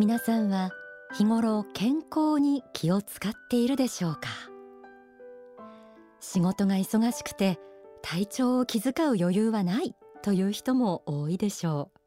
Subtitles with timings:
[0.00, 0.70] 皆さんは
[1.16, 4.28] 日頃健康に気を使っているでしょうか？
[6.20, 7.58] 仕事が忙しくて
[8.00, 11.98] 体調を気遣う余裕はないという人も多いでしょう、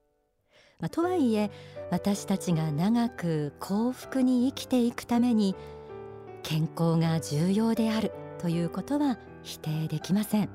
[0.80, 1.52] まあ、とはいえ
[1.92, 5.54] 私たちが長く幸福に生きていくために
[6.44, 10.50] 健康が重要であるということは否定できません。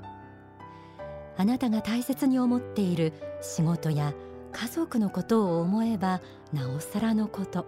[1.36, 3.12] あなたが大切に思っている
[3.42, 4.14] 仕事や
[4.56, 7.66] 家族のことを思えばなおさらのこと。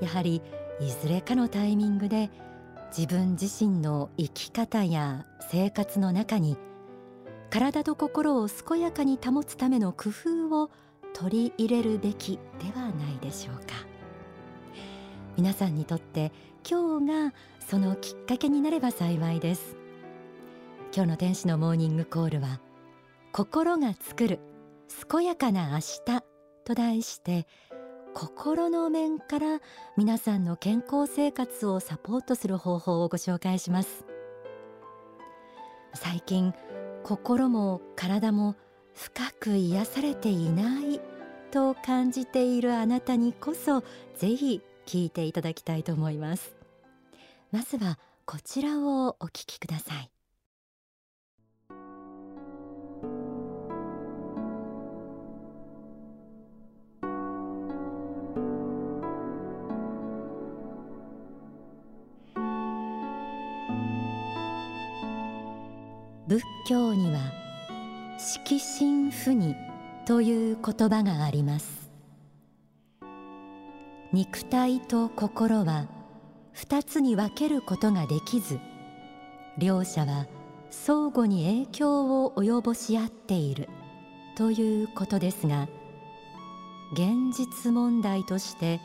[0.00, 0.42] やはり
[0.80, 2.28] いずれかのタイミングで
[2.96, 6.58] 自分自身の生き方や生活の中に
[7.50, 10.70] 体と心を健やかに保つための工夫を
[11.14, 13.86] 取り入れるべきではないでしょうか。
[15.36, 16.32] 皆さんにとって
[16.68, 19.76] 今日がそのきっかけになれば幸いです。
[20.92, 22.60] 今日の天使のモーニングコールは
[23.32, 24.40] 心が作る
[25.10, 26.24] 健やかな明日
[26.64, 27.46] と題して
[28.14, 29.60] 心の面から
[29.96, 34.06] 皆さんの健康生活をサポートする方法をご紹介します。
[35.94, 36.54] 最近
[37.04, 38.56] 心も体も
[38.94, 41.00] 深く癒されていない
[41.50, 43.82] と感じているあなたにこそ
[44.16, 46.56] ぜひ聞いていただきたいと思います。
[47.52, 50.15] まずはこちらをお聞きください。
[66.28, 67.20] 仏教には
[68.18, 69.54] 色心不二
[70.06, 71.88] という言葉があります。
[74.12, 75.86] 肉体と心は
[76.52, 78.58] 二つに分けることができず
[79.58, 80.26] 両者は
[80.70, 83.68] 相互に影響を及ぼし合っている
[84.36, 85.68] ということですが
[86.92, 88.80] 現実問題として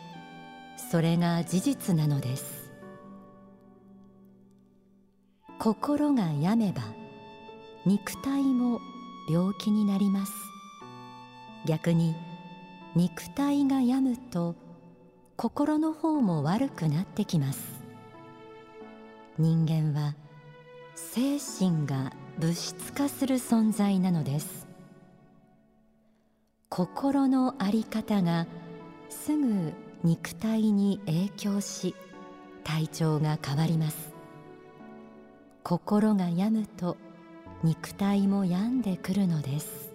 [0.91, 2.71] それが事実なのです。
[5.59, 7.00] 心が病めば
[7.85, 8.79] 肉体も
[9.27, 10.33] 病気になります。
[11.65, 12.15] 逆に
[12.95, 14.55] 肉体が病むと
[15.35, 17.81] 心の方も悪くなってきます。
[19.39, 20.15] 人間は
[20.93, 24.67] 精神が物質化する存在なのです。
[26.69, 28.45] 心の在り方が
[29.09, 31.95] すぐ肉体に影響し
[32.63, 34.13] 体調が変わります。
[35.63, 36.97] 心が病むと
[37.63, 39.91] 肉体も病んでくるのです。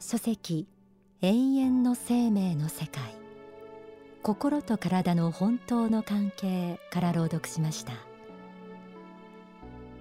[0.00, 0.66] 書籍
[1.20, 3.14] 永遠の生命の世界。
[4.22, 7.92] 心と体の本当の関係から朗読しました。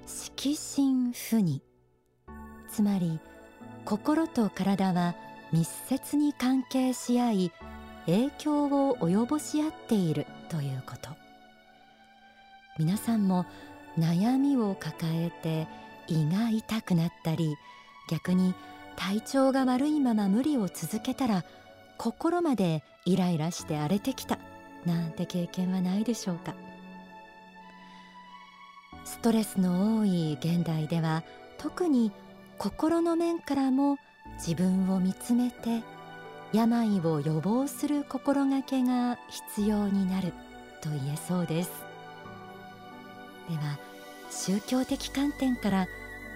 [0.06, 1.62] 色心不二。
[2.70, 3.20] つまり
[3.84, 5.16] 心と体は
[5.52, 7.52] 密接に関係し合い
[8.06, 10.26] 影響を及ぼし合っている。
[10.52, 11.10] ということ。
[12.78, 13.46] 皆さんも
[13.98, 15.68] 悩みを抱えて
[16.08, 17.56] 胃が痛くなったり
[18.10, 18.54] 逆に
[18.98, 21.46] 体調が悪いまま無理を続けたら
[21.98, 24.40] 心までイライラして荒れてきた
[24.86, 26.54] なんて経験はないでしょうか。
[29.06, 31.24] ストレスの多い現代では
[31.58, 32.12] 特に
[32.58, 33.98] 心の面からも
[34.36, 35.82] 自分を見つめて
[36.54, 40.34] 病を予防する心がけが必要になる
[40.82, 41.72] と言えそうです。
[43.50, 43.80] では
[44.30, 45.88] 宗教的観点から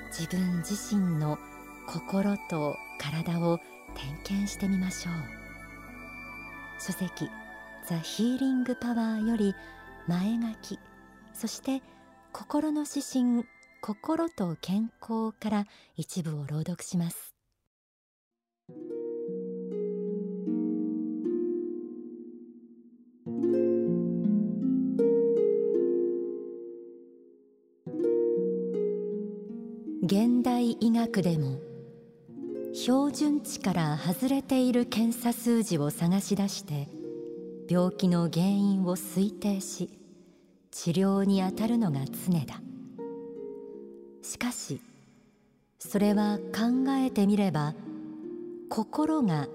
[0.10, 1.38] 自分自身の
[1.88, 3.60] 心と体を
[3.96, 5.14] 点検してみましょう。
[6.80, 7.30] 書籍
[7.88, 9.54] ザ・ヒーリング・パワーより
[10.08, 10.80] 前書き
[11.34, 11.82] そして
[12.32, 13.46] 心の指針
[13.82, 15.66] 心と健康から
[15.96, 17.35] 一部を朗読します。
[30.46, 31.58] 代医学でも
[32.72, 36.88] 標準値から外れている検査数字を探し出して
[37.68, 39.90] 病気の原因を推定し
[40.70, 42.62] 治療に当たるのが常だ。
[44.22, 44.80] しかし
[45.80, 47.74] それは考えてみれば
[48.70, 49.48] 心が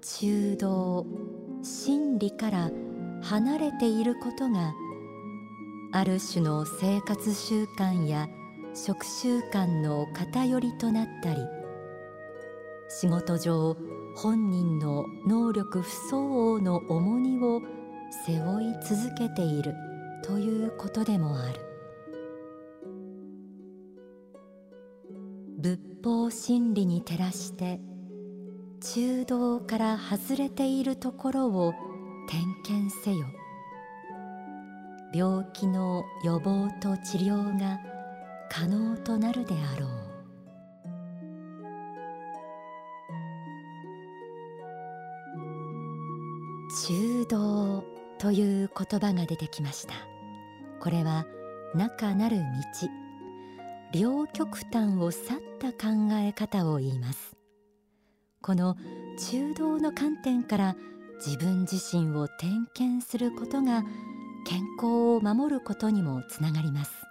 [0.00, 1.06] 中道
[1.62, 2.70] 真理から
[3.20, 4.72] 離れていることが
[5.92, 8.30] ある種の生活習慣や
[8.74, 11.40] 食習慣の偏りとなったり
[12.88, 13.76] 仕事上
[14.16, 17.60] 本人の能力不相応の重荷を
[18.26, 19.74] 背負い続けている
[20.22, 21.58] ということでもある。
[25.58, 27.80] 仏法真理に照らして
[28.80, 31.72] 中道から外れているところを
[32.28, 33.26] 点検せよ。
[35.14, 37.78] 病気の予防と治療が
[38.54, 39.88] 可能となるであろう。
[46.86, 47.84] 中道
[48.18, 49.94] という言葉が出てきました。
[50.80, 51.24] これは
[51.74, 52.42] 中なる道。
[53.94, 57.34] 両極端を去った考え方を言います。
[58.42, 58.76] この
[59.18, 60.76] 中道の観点から
[61.24, 63.82] 自分自身を点検することが
[64.44, 67.01] 健康を守ることにもつながります。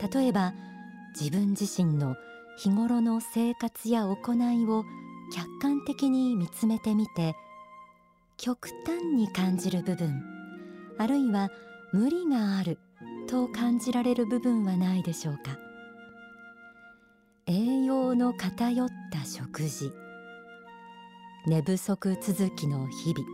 [0.00, 0.54] 例えば
[1.18, 2.16] 自分自身の
[2.56, 4.84] 日頃の生活や行いを
[5.32, 7.34] 客観的に見つめてみて
[8.36, 10.22] 極端に感じる部分
[10.98, 11.50] あるいは
[11.92, 12.78] 無理がある
[13.28, 15.58] と感じられる部分はないでしょうか。
[17.46, 19.92] 栄養の偏った食事
[21.46, 23.26] 寝不足続きの日々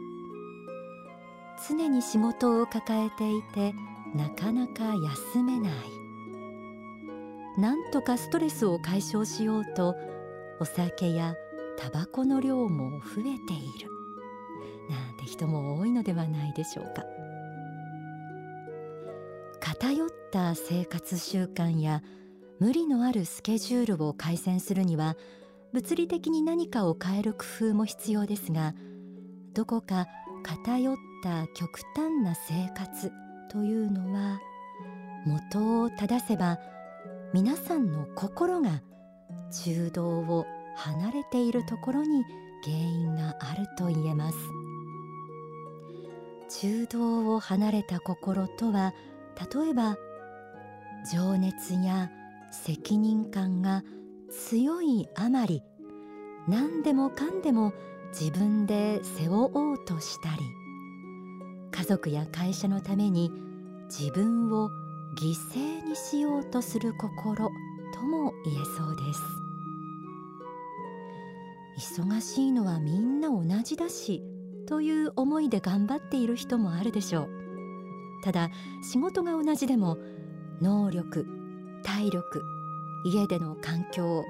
[1.68, 3.72] 常に仕事を抱えていて
[4.16, 4.94] なかなか
[5.32, 5.99] 休めない。
[7.60, 9.94] なんとかストレスを解消しようと
[10.60, 11.34] お酒や
[11.78, 13.34] タバコの量も増えてい
[13.82, 13.90] る。
[14.88, 17.04] なんて人も多いのではないでしょうか。
[19.60, 22.02] 偏った生活習慣や
[22.60, 25.16] 無理のあるスケジュールを改善するには
[25.74, 28.74] 物理的に何かを変える工夫も必要ですが
[29.54, 30.06] どこか
[30.42, 33.12] 偏った極端な生活
[33.50, 34.40] というのは
[35.26, 36.58] 元を正せば
[37.32, 38.82] 皆さんの心が
[39.64, 40.46] 中道を
[40.76, 42.24] 離れているところに
[42.64, 44.36] 原因があると言えます。
[46.60, 48.92] 中道を離れた心とは
[49.54, 49.96] 例えば
[51.12, 52.10] 情熱や
[52.50, 53.84] 責任感が
[54.30, 55.62] 強いあまり
[56.48, 57.72] 何でもかんでも
[58.12, 60.42] 自分で背負おうとしたり
[61.70, 63.30] 家族や会社のために
[63.88, 64.70] 自分を
[65.20, 67.50] 犠牲にしようとする心
[67.92, 69.20] とも言えそうです。
[71.94, 74.22] 忙しいのはみんな同じだし
[74.66, 77.28] という思いで頑張っている人もあるでしょう。
[78.22, 78.50] ただ
[78.82, 79.98] 仕事が同じでも
[80.62, 81.26] 能力
[81.82, 82.42] 体力
[83.04, 84.24] 家での環境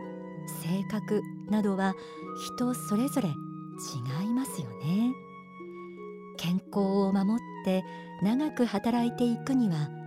[0.62, 1.94] 性格などは
[2.46, 3.32] 人それぞれ違
[4.25, 5.14] いますよね。
[6.36, 7.84] 健康を守って
[8.22, 10.00] 長く働いていくには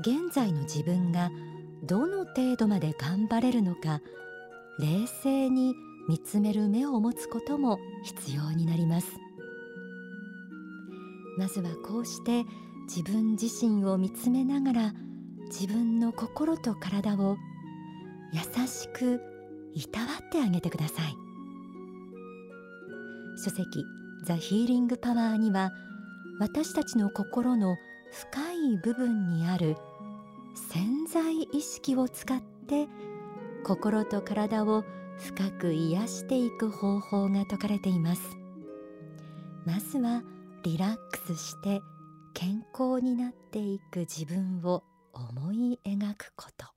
[0.00, 1.30] 現在の自分が
[1.84, 4.00] どの程度まで頑張れるのか
[4.78, 5.74] 冷静に
[6.08, 9.08] 見つめる目を持つことも必要になります。
[11.38, 12.44] まずはこうして
[12.86, 14.92] 自分自身を見つめながら
[15.46, 17.36] 自分の心と体を
[18.32, 19.20] 優しく
[19.74, 21.14] いたわってあげてください。
[23.44, 23.84] 書籍
[24.24, 25.72] ザ・ヒーリング・パワーには
[26.40, 27.76] 私たちの心の
[28.10, 29.76] 深い部分にある
[30.70, 32.88] 潜在意識を使って
[33.64, 34.84] 心と体を
[35.18, 38.22] 深く癒していく方法が説かれています。
[39.64, 40.22] まずは
[40.62, 41.80] リラックスして
[42.34, 46.75] 健康になっていく自分を思い描くこと。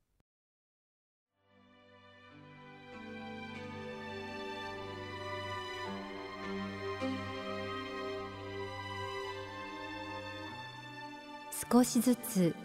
[11.72, 12.56] 少しずつ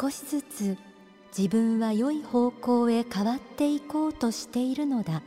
[0.00, 0.78] 少しずつ
[1.36, 5.22] 自分は良い方向へ変わっていこうとしているのだ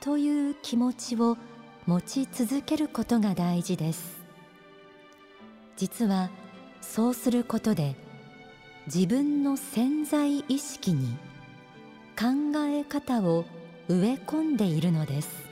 [0.00, 1.38] という気持ちを
[1.86, 4.24] 持ち続けることが大事です。
[5.76, 6.30] 実は
[6.82, 7.96] そうすることで
[8.86, 11.16] 自分の潜在意識に
[12.18, 13.44] 考え方を
[13.88, 15.46] 植え込んでいるのです。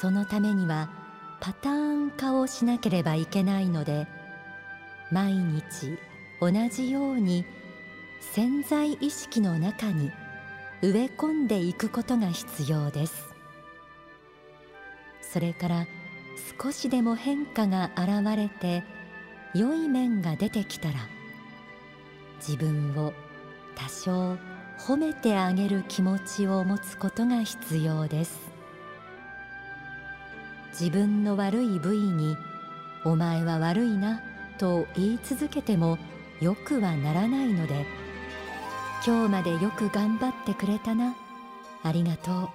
[0.00, 0.90] そのためには
[1.40, 4.06] パターン化をしなければいけないので
[5.10, 5.98] 毎日
[6.40, 7.44] 同じように
[8.20, 10.10] 潜在意識の中に
[10.82, 13.24] 植え込んでいくことが必要です。
[15.22, 15.86] それから
[16.60, 18.84] 少しでも変化が現れて
[19.54, 20.94] 良い面が出てきたら
[22.38, 23.12] 自分を
[23.74, 24.36] 多少
[24.78, 28.38] 褒めてあげる気持ちを持つことが必要です。
[30.78, 32.36] 自分の悪い部位に
[33.04, 34.20] 「お前は悪いな」
[34.58, 35.98] と言い続けても
[36.40, 37.86] よくはならないので
[39.06, 41.14] 今日までよく頑張ってくれたな。
[41.82, 42.48] ありがとう。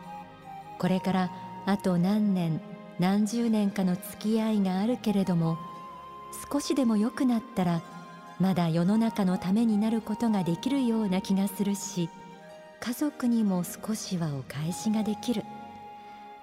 [0.80, 1.32] これから
[1.66, 2.60] あと何年
[3.00, 5.58] 何十年かの付き合いがあるけれども
[6.52, 7.82] 少しでも良くなったら
[8.40, 12.10] まだ世の中のためになることができるような気がするし
[12.80, 15.44] 家族にも少しはお返しができる。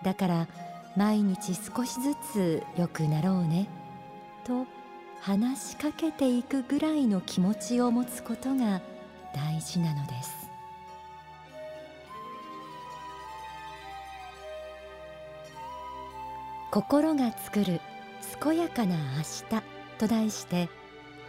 [0.05, 0.49] だから
[0.97, 3.69] 毎日少しずつ良くなろうね。
[4.45, 4.65] と
[5.21, 8.81] 話しかけていくぐらいの気持ちを持つことが
[9.35, 10.49] 大事なのです。
[16.71, 17.81] 心が作る
[18.43, 19.63] 健やかな明日
[19.99, 20.69] と題して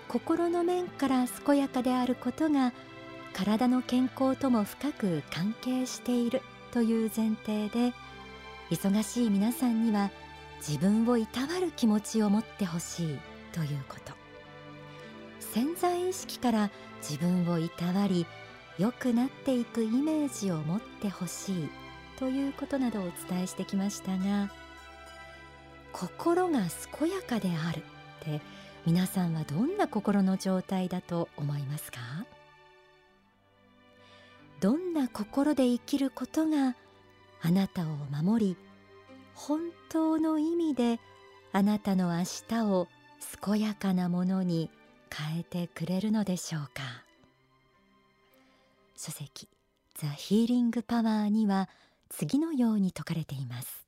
[0.09, 2.73] 心の面から健やかであることが
[3.33, 6.41] 体の健康とも深く関係している
[6.71, 7.93] という前提で
[8.69, 10.11] 忙しい皆さんには
[10.57, 13.28] 自分をいたわる気持ちを持ってほしい。
[13.51, 14.13] ということ。
[15.39, 16.69] 潜在意識から
[17.01, 18.25] 自分をいたわり
[18.77, 21.69] 良くなっていくイメージを持ってほしい
[22.17, 24.51] ということなどをお伝えしてきましたが
[25.91, 26.59] 心が
[26.99, 27.81] 健やかであるっ
[28.23, 28.41] て
[28.85, 31.99] 皆さんはどんな心の状態だと思いますか？
[34.59, 36.75] どんな心で生きることが
[37.41, 38.57] あなたを守り
[39.33, 40.99] 本当の意味で
[41.53, 42.87] あなたの明日を
[43.41, 44.69] 健やかなものに
[45.09, 47.03] 変えてくれるのでしょうか。
[48.95, 49.47] 書籍
[49.95, 51.69] ザ・ヒーリング・パワーには
[52.09, 53.85] 次のように説かれています。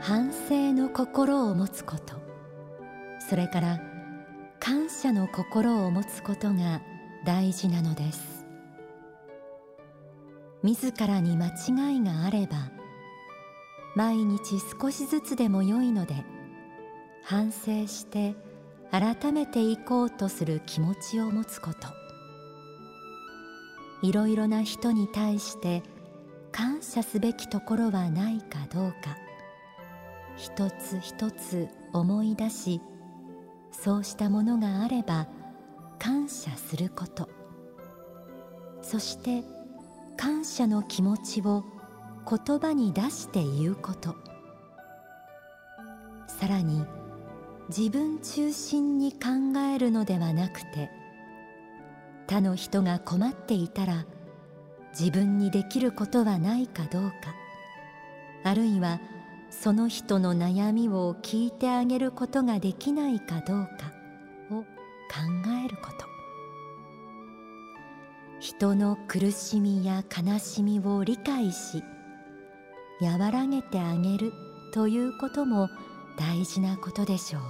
[0.00, 2.14] 反省の心を持つこと
[3.26, 3.80] それから
[4.60, 6.82] 感謝の心を持つことが
[7.24, 8.46] 大事なのです。
[10.62, 12.70] 自らに間違いがあれば
[13.94, 16.14] 毎日少しずつでも良いので
[17.22, 18.34] 反省して
[18.90, 22.04] 改めていこうとする気持ちを持つこと。
[24.02, 25.82] いろいろな人に対して
[26.52, 29.16] 感謝すべきところはないかどうか
[30.36, 32.80] 一つ一つ思い出し
[33.72, 35.26] そうしたものがあれば
[36.04, 37.30] 感謝すること。
[38.82, 39.42] そして
[40.18, 41.64] 感謝の気持ちを
[42.28, 44.14] 言葉に出して言うこと。
[46.26, 46.84] さらに
[47.70, 50.90] 自分中心に考えるのではなくて
[52.26, 54.04] 他の人が困っていたら
[54.90, 57.34] 自分にできることはないかどうか
[58.42, 59.00] あるいは
[59.48, 63.93] その人の悩みを聞いてあげることができないかどうか
[65.14, 66.06] 考えること。
[68.40, 71.84] 人の苦しみや悲しみを理解し
[73.00, 74.32] 和らげてあげる
[74.72, 75.70] ということも
[76.18, 77.42] 大事なことでしょう。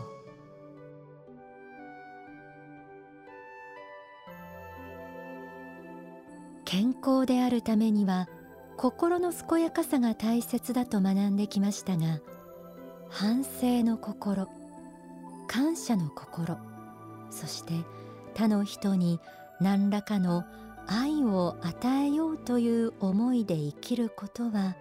[6.64, 8.28] 健康であるためには
[8.76, 12.20] 心の健やかさが大切だと学んできましたが
[13.10, 14.48] 反省の心
[15.46, 16.73] 感謝の心
[17.30, 17.72] そして
[18.34, 19.20] 他の人に
[19.60, 20.44] 何らかの
[20.86, 24.76] 愛を与えようという思いで生きることは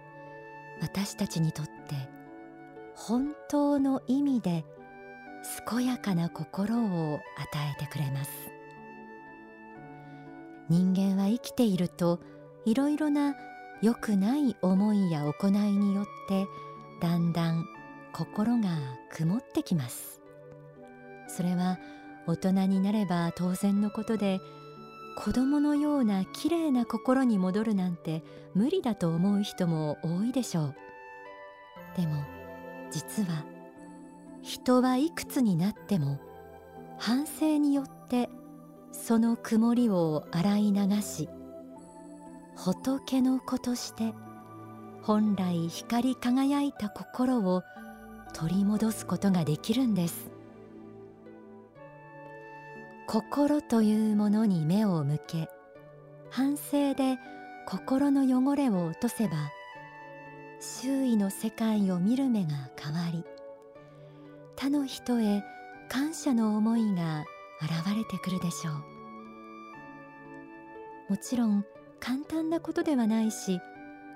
[0.80, 1.72] 私たちにとって
[2.94, 4.64] 本当の意味で
[5.68, 7.20] 健やかな心を与
[7.78, 8.30] えてくれます。
[10.68, 12.20] 人間は生きていると
[12.64, 13.36] いろいろな
[13.82, 16.46] 良くない思いや行いによって
[17.00, 17.66] だんだん
[18.14, 18.70] 心が
[19.12, 20.22] 曇ってきます。
[21.28, 21.78] それは
[22.26, 24.40] 大人になれば当然のことで
[25.16, 30.74] 子供のような綺麗な心に戻るなんて無理だと思う人も多いでしょう。
[31.96, 32.24] でも
[32.90, 33.44] 実は
[34.42, 36.20] 人はいくつになっても
[36.98, 38.28] 反省によって
[38.92, 41.28] その曇りを洗い流し
[42.56, 44.12] 仏の子として
[45.02, 47.62] 本来光り輝いた心を
[48.32, 50.33] 取り戻すことができるんです。
[53.14, 55.48] 心というものに目を向け
[56.30, 57.16] 反省で
[57.64, 59.36] 心の汚れを落とせば
[60.58, 63.22] 周囲の世界を見る目が変わり
[64.56, 65.44] 他の人へ
[65.88, 67.24] 感謝の思いが
[67.62, 68.74] 現れてくるでしょう。
[71.10, 71.64] もちろん
[72.00, 73.60] 簡単なことではないし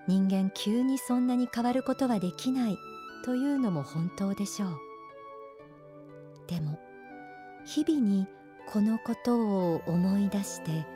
[0.09, 2.77] 人間急にそんなに変わることはできない
[3.25, 4.71] というのも本当でしょう。
[6.49, 6.81] でも
[7.65, 8.27] 日々に
[8.71, 10.87] このことを思い出して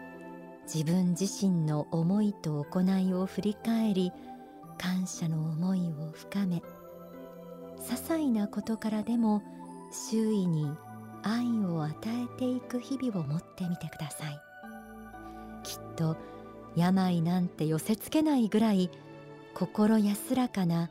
[0.72, 4.12] 自分自身の思いと行いを振り返り
[4.76, 6.62] 感謝の思いを深め
[7.78, 9.42] 些細なことからでも
[9.90, 10.70] 周囲に
[11.22, 14.40] 愛を与えていく日々を持ってみてください。
[15.62, 16.16] きっと
[16.76, 18.90] 病なんて寄せつけないぐらい
[19.54, 20.90] 心安らかな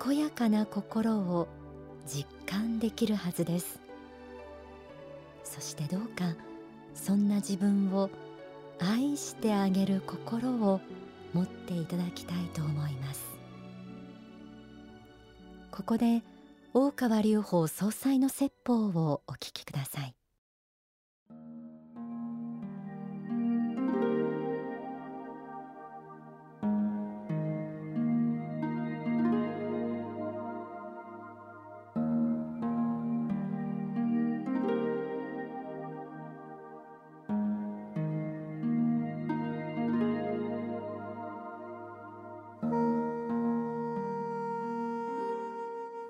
[0.00, 1.48] 健やかな心を
[2.06, 3.87] 実感できるはずです。
[5.58, 6.36] そしてどうか
[6.94, 8.10] そんな自分を
[8.78, 10.80] 愛してあげる心を
[11.32, 13.26] 持っていただきたいと思います。
[15.72, 16.22] ここで
[16.74, 20.17] 大川隆法総裁の説法をお聞きください。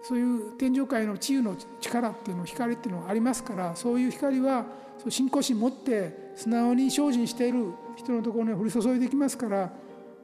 [0.08, 4.64] そういう天上界の治癒の力っていうの光っていうのがありますからそういう光は
[5.10, 9.70] 信仰心持って素直に精進している人のところに降り注いできますから、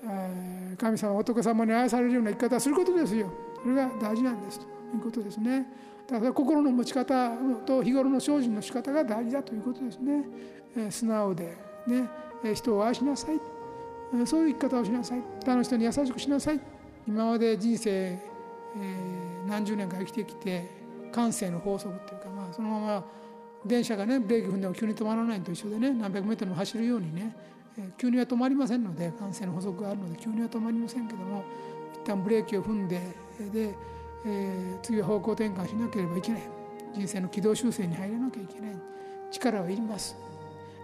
[0.09, 3.31] え、神様仏様に愛されるような生き方をすることですよ。
[3.63, 5.67] それが大事なんですということですね。
[6.09, 7.31] だから心の持ち方
[7.67, 10.25] と日頃の精進の仕方が大事だということですね、
[10.79, 12.09] え、素直でね
[12.55, 13.39] 人を愛しなさい。
[14.25, 15.23] そういう生き方をしなさい。
[15.45, 16.61] 他の人に優しくしなさい。
[17.07, 18.35] 今まで人生
[18.77, 20.69] えー、何十年か生きてきて
[21.13, 23.05] 感性の法則っていうか、まあ、そのまま
[23.65, 27.35] 電車がねブレーキ踏んでも急に止まらないと一緒でね何百メートルも走るようにね、
[27.97, 31.45] 急には止まりませんので感性の法則があるので急には止まりませんけども
[31.95, 33.01] 一旦ブレーキを踏んで
[33.53, 33.75] で、
[34.27, 36.43] えー、次は方向転換しなければいけない。
[36.95, 38.77] 人生の軌道修正に入らなきゃいけない。
[39.31, 40.17] 力はいります。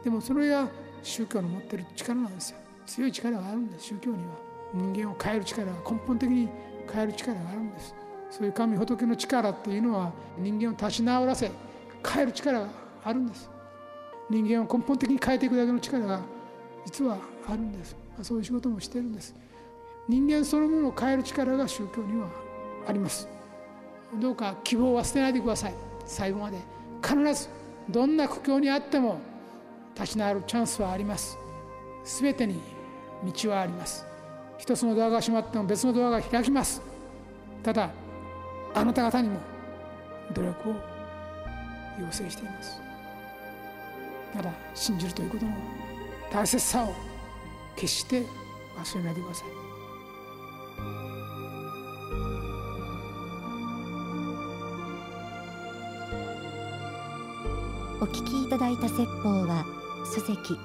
[0.03, 0.69] でもそれが
[1.03, 2.59] 宗教の持ってる力なんですよ。
[2.87, 3.87] 強い力があるんです。
[3.87, 4.35] 宗教には。
[4.73, 6.49] 人間を変える力が根本的に
[6.93, 7.95] 変える力があるんです。
[8.31, 11.51] そういう神仏の力っていうのは人間を立ち直らせ
[12.07, 12.69] 変える力が
[13.05, 13.51] あるんです。
[14.31, 16.21] 人間を根本的に変えていくだけの力が
[16.87, 17.19] 実は
[17.49, 17.97] あるんです。
[18.23, 19.35] そういう仕事もしてるんです。
[20.09, 22.29] 人間そのものを変える力が宗教には
[22.87, 23.29] あります。
[24.21, 25.75] どうか希望は捨てないでください。
[26.07, 26.59] 最後まで。
[27.03, 27.49] 必ず
[27.89, 29.19] どんな苦境にあっても
[29.95, 31.39] 立ち直るチャンスはあります。
[32.05, 32.61] 全てに
[33.43, 34.07] 道はあります。
[34.59, 36.83] 一つのドアが閉まっても別のドアが開きます。
[37.63, 37.91] ただ
[38.75, 39.41] あなた方にも
[40.33, 40.75] 努力を
[42.01, 42.81] 要請しています。
[44.33, 45.53] ただ信じるということの
[46.33, 46.95] 大切さを
[47.77, 48.23] 決して
[48.77, 49.49] 忘れないでください。
[58.01, 59.67] お聞きいただいた説法は
[60.15, 60.57] 書籍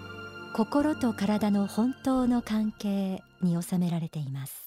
[0.53, 4.64] 心と体の本当の関係に収められています。